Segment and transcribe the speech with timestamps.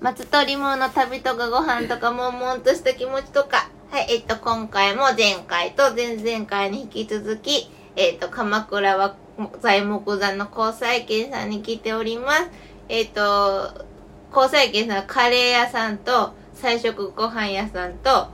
[0.00, 3.68] 松鳥もの旅とかご飯とか悶々とした気持ちとか。
[3.90, 9.14] はい、えっと、今回も前回と前々回に引き続き、えっと、鎌倉は
[9.60, 12.50] 材木座の交際県さんに来ております。
[12.88, 13.84] えっと、
[14.34, 18.28] 交際県さんはカレー屋さんと菜食ご飯屋さんと、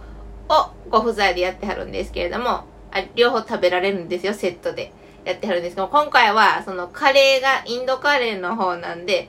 [0.49, 4.93] をご不在でやってはるんですけれども、あ両方食べられるんですよ、セットで。
[5.25, 9.29] やってはるんですけど、今回は、そのカレーがインドカレーの方なんで、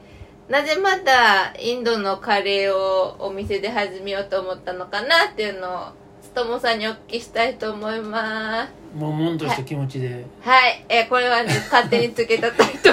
[0.50, 5.88] なぜまたインドのカレーをお店で始めようと思ったのかなっていうのを、
[6.22, 8.72] つともさんにお聞きしたいと思います。
[8.98, 10.86] 悶々とした気持ちで、はい。
[10.88, 12.92] えーこれはね、勝手につけたタイト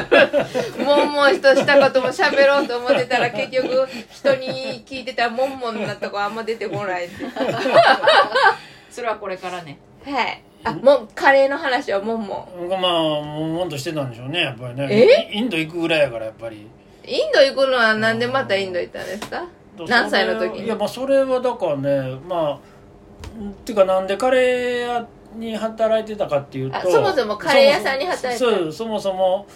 [0.78, 0.84] ル。
[0.84, 7.08] もんもんとしたことも喋ろうと思ってたら、結局、人に聞いてたら、もんもんなとこあんま出てこない。
[8.90, 10.42] それはこれからねはい。
[10.64, 12.68] あ、もう、カレーの話はもんもん。
[12.68, 15.30] まあ悶々としてたんでしょうねやっぱりねえ？
[15.32, 16.66] インド行くぐらいやからやっぱり
[17.06, 19.44] インド行くのはなんでまたインド行ったんですか？
[19.88, 20.64] 何歳の時に？
[20.64, 28.56] いやまあそれはだからねまあっていうかなんでカレー屋に働いてたかっていうとあそもそもカレー屋さんに働いてた？
[28.58, 29.46] そうそもそも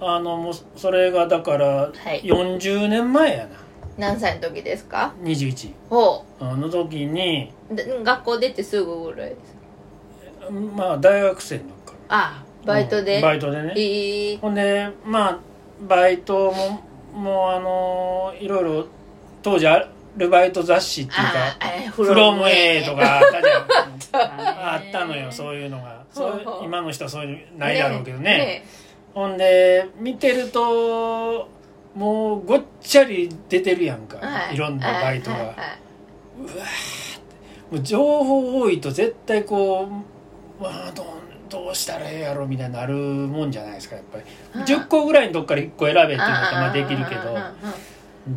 [0.00, 2.22] あのもうそれがだからはい。
[2.24, 3.50] 40年前やな。
[3.98, 7.52] 何歳の時ですか？21ほあの時に
[8.02, 13.20] 学校出てすぐぐらいですまあ大学生の時かあ、バイトらで。
[13.20, 13.74] バイトでね。
[13.76, 14.40] えー。
[14.40, 15.38] ほんでまあ
[15.88, 16.80] バイトも
[17.14, 18.86] もうあのいろいろ
[19.42, 21.22] 当時アルバイト雑誌っていうか
[21.60, 23.66] あえー「フロム A」とかあったじゃん。
[24.14, 25.32] ああったのよ。
[25.32, 26.02] そういうのが。
[26.12, 28.24] そう今の人はそういうのないだろうけどね。
[28.24, 28.64] ね
[29.14, 31.48] ほんで見てると
[31.94, 34.56] もうごっちゃり出てるやんか、、はい。
[34.56, 37.74] ろんなバイトが、はいはいはい。
[37.74, 39.88] もう情報多いと絶対こ
[40.60, 41.06] う、まあ、どう
[41.52, 44.24] どうしたらええやろみたいになるもんじゃないですかやっぱり。
[44.54, 47.36] うん10個ぐらいのとこから1個選べっていうのはまあできるけど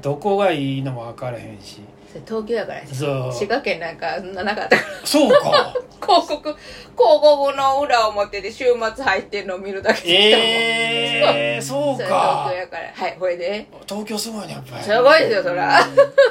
[0.02, 1.81] どこがいいのも分からへんし
[2.21, 3.33] 東京やからですそう。
[3.33, 5.05] 滋賀県なんかそんななかったから。
[5.05, 5.73] そうか。
[6.05, 6.55] 広告広
[6.95, 8.65] 告の裏表で週
[8.95, 12.92] 末入ってるのを見るだけええー、そうそれ東か京やから。
[12.93, 13.67] はいほいで。
[13.87, 14.83] 東京すごいねやっぱり。
[14.83, 15.80] すごいですよそら。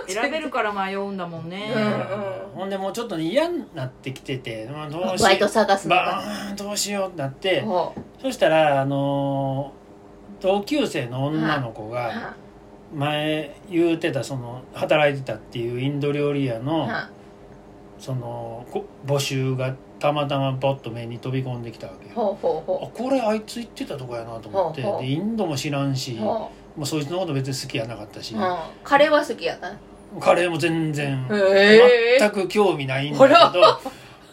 [0.06, 2.04] 選べるから迷うんだもんね、うんうん。
[2.54, 7.60] ほんでもうちょっとね嫌になってきてて、まあ、どうしバイト探すのばがうんどうしようってなって。
[7.62, 7.92] ほ
[8.22, 9.84] そしたらあのー
[10.44, 12.34] 同級生の女の子うがは
[12.94, 17.10] 前言うてたその働いてたっていうインド料理屋のは
[17.98, 22.14] そのこ募集がたまたまポッと目に飛び込んできたわけよ。
[22.14, 24.82] ほあこれあいつ行ってたとこやなと思って。
[24.82, 28.34] でインドも知らんしもうそいつのこと別に好きやなかったし。
[28.34, 28.56] ううん。
[28.82, 29.72] カレーは好きやった
[30.20, 33.34] カレーも全然全く興味ないんだけ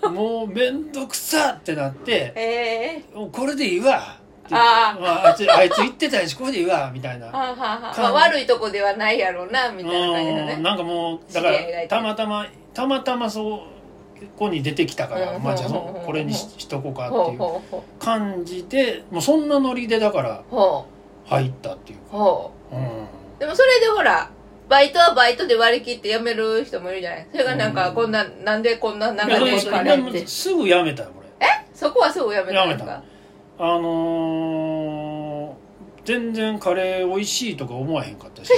[0.03, 4.17] どもう面倒くさってなってええもうこれでいいわ
[4.51, 7.27] ってああ、あいつあいつ言ってたやしこれでいいわみたいな。
[7.27, 8.01] はあはあはあ。
[8.01, 10.53] まあ悪いとこではないやろうなみたいな感じだね。
[10.57, 10.63] うん。
[10.63, 11.57] なんかもうだから
[11.87, 13.59] たまたまたまたまそう
[14.19, 15.43] ここに出てきたから、うん。
[15.43, 20.43] まあじゃあこれにししとこうかっていう感じでもうそんなノリでだから
[21.25, 22.19] 入ったっていうか、う。
[22.19, 23.07] ん、う
[23.39, 24.29] でもそれでほら
[24.69, 27.27] バイトはバイトで割り切って辞める人もいるじゃない。
[27.31, 27.95] それがなんかうん。
[27.95, 31.27] こんな、なんでこんな長いいやでもことあれってでもすぐ辞めたよこれ。
[31.73, 33.03] そこはすぐ辞めたんですか
[33.63, 35.61] あのー
[36.03, 38.51] 全然カレー美味しいとか思わへんかったし。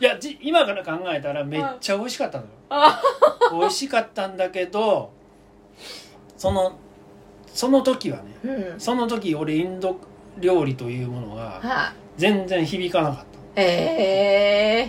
[0.00, 2.50] いやじ今から考えたらめっちゃ美味しかったのよ。
[2.70, 3.02] あ
[3.52, 5.10] 美味しかったんだけど
[6.36, 6.74] その
[7.48, 8.80] その時はねうん。
[8.80, 9.98] その時俺インド
[10.38, 13.16] 料理というものがはあ全然響かなかっ
[13.54, 13.64] たへ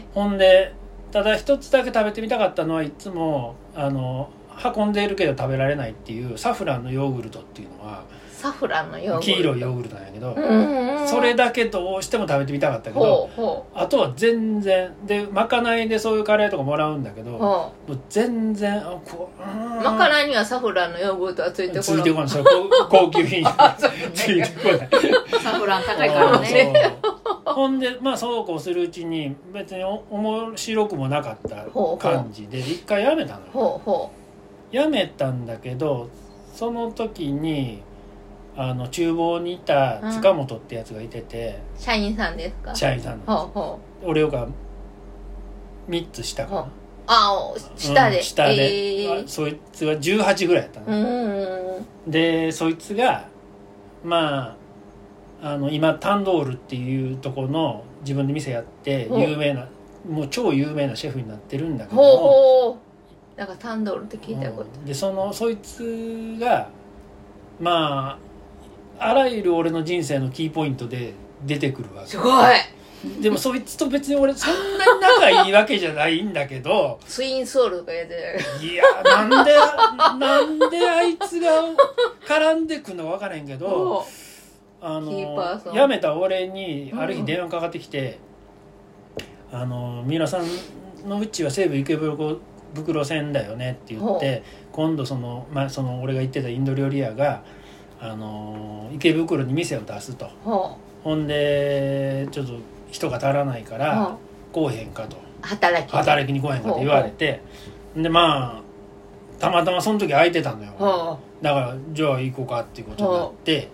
[0.02, 0.74] えほんで
[1.12, 4.30] ただ一つだけ食べてみたかったのはいつもあの
[4.76, 9.26] 運んでいるけど食べられないっていうサフランのヨーグルトっていうのはサフランのヨーグルト。
[9.26, 21.84] 黄色いヨーグルトなんやけど、うんそれだけどうしても食べてみたかったけどあとは全然でまかないでそういうカレーとかもらうんだけどもう全然あこうまかないにはサフランのヨーグルトはついてこない。
[21.84, 22.30] ついてこない。
[22.30, 23.44] それ高高級品。
[24.14, 24.90] ついてこない。
[25.42, 26.98] サフラン高いからね。
[27.46, 31.66] ほんでまあそうこうするうちに別にお面白くもなかった
[31.98, 33.46] 感じで一回やめたのよ。
[33.54, 34.12] ほうほ
[34.72, 36.10] やめたんだけど
[36.54, 37.82] その時に
[38.56, 42.74] あの厨房にいた塚本ってやつがいてて、う社員さんですか？
[42.76, 44.48] 社員さんほのうほ俺よが
[45.90, 46.68] 3つ下かな。
[47.10, 53.30] あお下で、うん下で、えあそいつが18ぐらいやったの、んでそいつが
[54.04, 54.58] ま
[55.42, 59.68] ああの今タンドールっていうところの自分で店やって有名な
[60.10, 62.87] もう超有名なシェフになってるんだけどほうもほう
[63.38, 64.70] なんかタンドールって聞いたこと。
[64.80, 64.86] うん。
[64.86, 66.70] でそのそいつが
[67.62, 68.20] ま
[69.00, 71.14] ああらゆる俺の人生のキーポイントで
[71.46, 72.10] 出てくるわけ。
[72.10, 72.56] すごい。
[73.22, 79.54] でもそいつと別に俺そんなに仲いいわけじゃないんだけどツインソウルとかやってたいやなんで
[80.20, 81.52] なんであいつが
[82.28, 84.04] 絡んでくんのか分からへんけど
[84.82, 85.12] あの
[85.72, 88.18] 辞めた俺にある日電話かかってきて
[89.54, 92.40] 「あの皆さんのうちは西武池袋
[92.74, 97.42] 袋線だよね」って言って今度その,、まあ、その俺が行ってたインド料理屋が
[98.00, 100.30] あの池袋に店を出すと。
[100.44, 102.54] ほほんでちょっと
[102.92, 103.80] 人が足らないかう。
[103.80, 104.16] ら
[104.52, 105.18] 来おへんかと。
[105.42, 107.42] 働き働きに来へんかって言われて。
[107.96, 108.62] でまあ
[109.40, 110.72] たまたまその時空いてたのよ。
[110.78, 113.70] ほだからじゃあ行こうかっていうことになって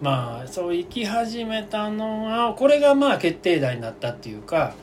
[0.00, 4.74] まあそう行き始めたのはこれがまあ決定打になったっていうか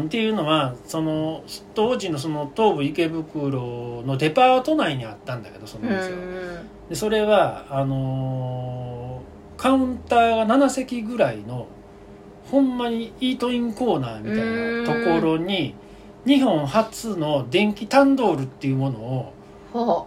[0.00, 0.34] っていう。
[0.34, 1.42] のはその
[1.74, 6.06] 当時のその東武池袋のデパート内にあったんだけどその店は。
[6.08, 11.66] んでそれはあのーカウンターが7席ぐらいの
[12.50, 15.74] ほんまにイートインコーナーみたいなところに
[16.26, 19.32] 日本初の電気タンドールっていうものを
[19.72, 20.06] ほ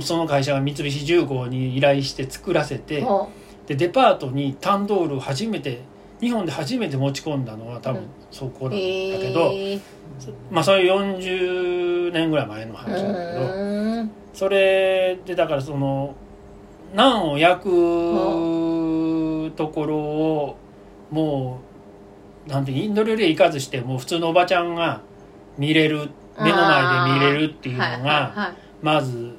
[0.00, 3.30] その会社が三菱重工に依頼して作らせうてほ
[3.66, 5.80] でデパートにタンドールを初めて
[6.20, 8.08] 日本で初めて持ち込んだのは多分うん。
[8.30, 9.80] そこうなんだけへど、え
[10.50, 13.54] まあそれ40年ぐらい前の話なんだけど。
[13.54, 14.10] うん。
[14.32, 16.14] それでだからその
[16.94, 20.56] ナンを焼くところを
[21.10, 21.60] も
[22.46, 25.02] うなんてインド料理へ行かずしてもう普通のおばちゃんが
[25.58, 29.36] 見れる目の前で見れるっていうのがはまず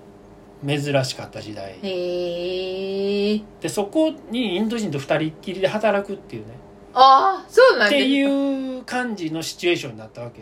[0.66, 1.80] 珍しかった時代。
[1.82, 6.54] でそこにインド人と二人っきりで働くっていうね
[7.00, 10.42] ああそうなんってういう感じのシチュエーションになったわけ。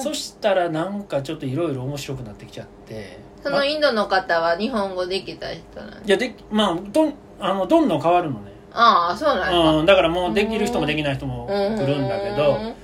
[0.00, 3.18] そしたらなんかちょっといろいろ面白くなってきちゃって。
[3.42, 8.52] そのインドの方は日本語できた人なんいやでまあどんあのどんどん変わるのね。
[8.72, 12.74] ああそうなんうん、だからもうできる人もできない人もや来るんだけど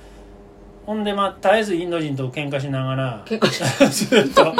[0.87, 4.55] ほんでまあ絶えずインド人と喧嘩しながらずっと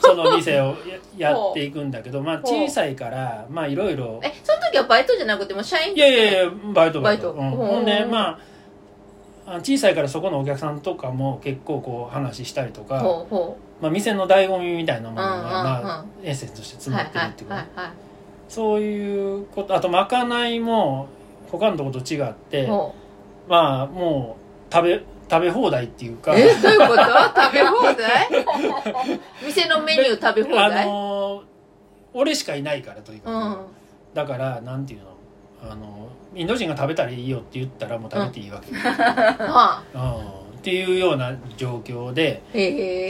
[0.00, 0.74] その店を
[1.16, 4.20] ややっていくんだけどまあ小さいからまあいろいろ。
[4.20, 7.32] えその時はバイトじゃなくても社員いやいやいやバイトバイト。
[7.32, 8.38] うん、ほんでまあ
[9.46, 13.24] あ小さいからそこのお客さんとかも結構こう話したりとか、
[13.80, 17.66] まあ、店の醍醐味みたいなものが、まあ、エッセンスとしてう詰まってるっていうか、
[18.48, 21.08] そういうことあとまかないも
[21.50, 22.92] 他のとこと違って、ほ
[23.48, 24.36] まあも
[24.68, 26.32] う食べ食べ放題っていうか。
[26.32, 27.02] うえどういうこと？
[27.42, 28.28] 食べ放題？
[29.44, 31.50] 店のメニュー食べ放あ題のー
[32.12, 33.56] 俺しかいないからとにかく、うん。
[34.14, 35.06] だからなんていうの？
[35.70, 38.76] あのインド人が食べたらいいよって言ったらもう食べていいわけ、 うん。
[38.76, 42.42] はあっていうような状況で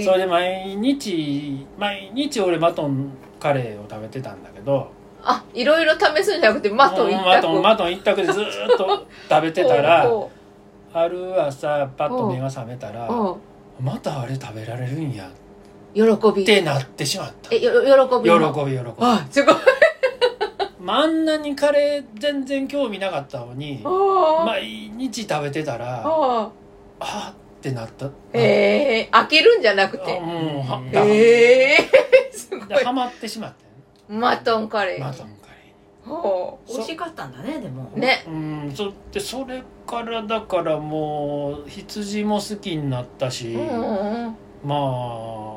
[0.04, 4.92] それで毎日毎日俺マトンカレーを食べてたんだけど。
[5.22, 8.44] あいろいろ試すんじゃなくてマトン一もうマ択トンマトン一択でずー
[8.74, 10.30] っと食べてたらほ
[10.92, 13.08] ある朝パッと目が覚めたら
[13.80, 15.30] またあれ食べられるんや。
[15.94, 16.42] う喜び。
[16.42, 17.54] ってなってしまった。
[17.54, 18.30] えよ喜び。
[18.30, 18.92] 喜もび喜び。
[19.00, 19.54] あすごい。
[20.80, 26.50] まああんなにカレー全然興味なかったのにあ毎日食べてたらああ
[27.00, 28.06] あってなった。
[28.32, 31.76] ええ飽きるんじゃなくあてもうはだええ
[32.32, 32.68] すごい。
[32.68, 33.64] でハマってしまった
[34.14, 35.00] よマトンカレー。
[35.00, 35.28] マトン
[36.06, 37.90] 美味しかったんだねでも。
[37.94, 38.24] うね。
[38.26, 38.72] うん。
[38.74, 44.78] そでそれからだからもう羊も好きになったし、うんうんまあ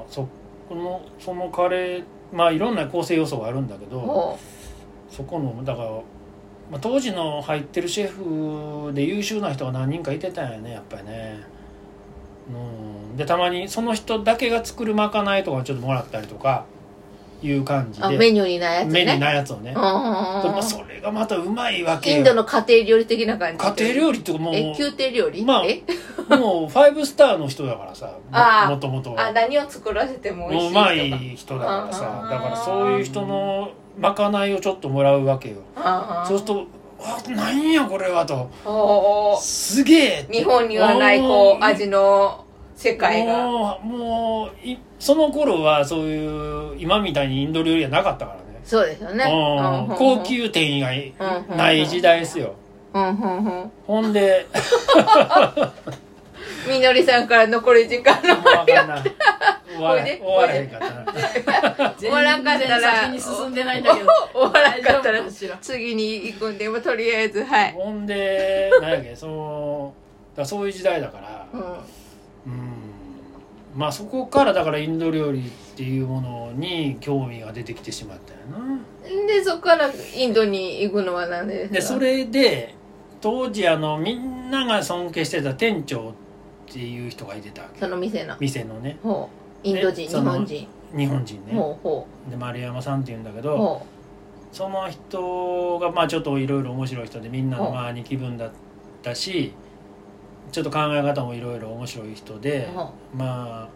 [0.09, 0.27] そ
[0.69, 4.39] このそのカレーまあいろんな構成要素があるんだけどほ
[5.09, 5.89] そこのだから、
[6.71, 11.39] まあ、当時の入ってるシェフで優秀な人が何人かいてたんやねやっぱりね。
[12.49, 13.17] うん。
[13.17, 16.65] でたまにその人だけが作るまかないとかちょっともらったりとか
[17.47, 18.17] いう感じで。
[18.17, 18.91] メニューにないやつね。
[18.93, 22.17] メニューなやつをね、まあ、それがまたうまいわけよ。
[22.17, 23.63] インドの家庭料理的な感じ。
[23.63, 25.43] 家庭料理っていうかもうえ宮廷料理？
[25.45, 25.81] まあえ？
[26.35, 28.09] もうファイブスターの人だからさ
[28.69, 33.69] もともとあ何を作らせてもうまい人だからさだからそういう人の
[33.99, 35.55] まかないをちょっともらうわけよ。
[36.25, 36.65] そうすると
[37.03, 39.37] 「あなんやこれは」と「おー。
[39.41, 42.45] すげえ!」日本にはないこう味の
[42.75, 43.43] 世界が。
[43.45, 48.61] もうもういその頃はそういう今みたいにインド料理はなかったからね。
[48.63, 49.25] そうですよね。
[49.25, 49.27] う
[49.91, 49.95] ん。
[49.97, 51.13] 高級店以外
[51.49, 51.57] うん。
[51.57, 52.55] ない時代ですよ。
[52.93, 53.09] うん。
[53.09, 53.11] うん。
[53.11, 53.15] う
[53.65, 53.71] ん。
[53.85, 54.47] ほんで。
[56.69, 59.03] みのりさんから残り時間の終わらたな。
[59.67, 59.95] 終わ
[60.47, 60.87] らんかった
[62.79, 62.79] ら。
[62.79, 64.09] 先に進んでないんだけど。
[64.33, 65.21] 終わらんかったら
[65.59, 69.93] 次に行くんでまあとりあえずはい、ほんで何やっけその
[70.37, 71.45] だそういう時代だから。
[71.51, 71.63] うん、う
[72.69, 72.72] ん
[73.75, 75.43] まあそこからだからインド料理っ
[75.75, 78.79] ていうものに興味が出てきてしまったよな。
[79.27, 81.75] でそこからインドに行くのはなんでですか？
[81.75, 82.75] でそれで
[83.21, 86.13] 当時あのみんなが尊敬してた店長
[86.69, 87.79] っていう人がいてたわけ。
[87.79, 88.35] その店の？
[88.39, 88.97] 店のね。
[89.01, 89.29] ほ
[89.63, 89.67] う。
[89.67, 90.07] インド人？
[90.07, 90.67] 日本人？
[90.95, 91.53] 日本人ね。
[91.53, 93.85] ほうほで丸山さんっていうんだけうどほ
[94.51, 98.51] その人がまあちょっといろいろ面白い人でみんなのまあ兄貴分だっ
[99.01, 99.53] たし
[100.53, 103.69] ちょっと考え方もいろいろ面白い人うでほまあ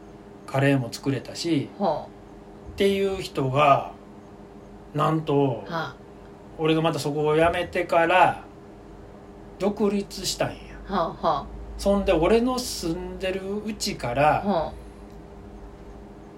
[0.46, 3.92] カレーも作れたしっていう人が
[4.94, 5.66] なんと
[6.60, 8.44] 俺がまたそこを辞めてから
[9.58, 10.58] 独立したんや。
[10.88, 11.28] あはあ。
[11.28, 11.46] は
[11.80, 14.72] そんで俺の住んでるうちから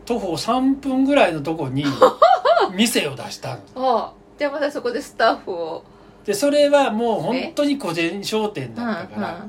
[0.06, 1.84] 徒歩3分ぐらいのとこに
[2.76, 4.14] 店を出したの。
[4.38, 5.84] じゃあまたそこでスタッフを。
[6.26, 9.46] でそれはもう本当に個人商店だったから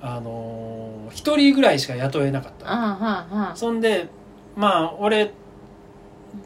[0.00, 2.70] あのー一人ぐらいしか雇えなかった。
[2.72, 4.08] うんうんうんそんで
[4.56, 5.30] まあ俺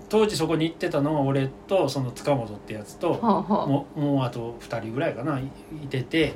[0.08, 3.68] 当時そこに行ってたのは俺とその塚本ってやつとほうほう。
[3.68, 5.44] もうもうあと2人ぐらいかない
[5.82, 6.34] いてて。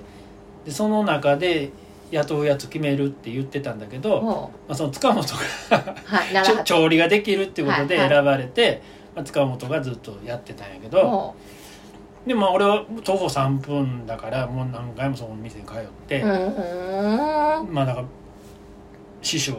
[0.65, 1.71] でその中で
[2.11, 8.83] 雇うやつ決めるって言ってたんだけど、まほあ、その塚本がうはいち長ょ調理ができるっていうことで選ばれて、
[9.15, 11.35] まあ、塚本がずっとやってたんやけど、ほ
[12.27, 17.75] でまあ俺は徒歩3分だからもう何回もその店に通って、ううん。
[17.75, 18.07] まあだから
[19.21, 19.53] 師匠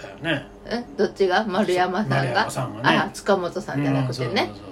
[0.00, 0.46] だよね。
[0.66, 1.44] えどっちが？
[1.44, 2.96] 丸山さん丸が山さんがね。
[2.96, 4.30] あ塚本さんじゃなくてね。
[4.30, 4.62] うんそうそうそ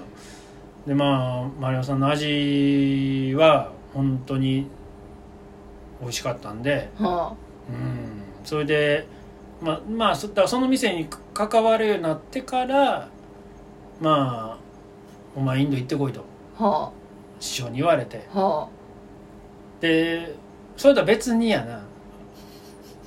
[0.87, 4.67] うでまあ丸山さんの味は本当に
[6.01, 7.37] 美味しかったんでほ
[7.69, 8.23] うん。
[8.45, 9.07] それで
[9.61, 13.09] まあまあそだからその店に関わるようになってから
[14.01, 14.59] まあ
[15.37, 16.25] お前インド行ってこいと
[16.61, 16.93] うほ
[17.41, 18.19] 師匠に言われて。
[18.19, 18.69] うほ
[19.81, 20.35] で
[20.77, 21.83] それとは別にやな。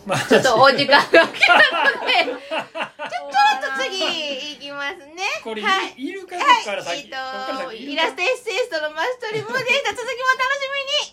[0.05, 1.37] まあうちょっとお時間が来たので。
[2.33, 2.69] ちょっ
[3.61, 5.23] と次いきますね。
[5.43, 5.93] これい,、はい。
[5.97, 7.15] いるかはい、先、えっと、
[7.69, 9.91] 先イラストエッセイストのマストリムでした。
[9.91, 10.67] 続きもお楽し
[11.05, 11.12] み